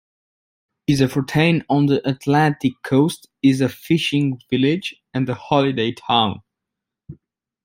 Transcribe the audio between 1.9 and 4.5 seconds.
Atlantic coast is a fishing